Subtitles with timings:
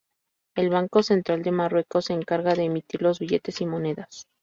[0.55, 4.25] El Banco Central de Marruecos se encarga de emitir los billetes y monedas.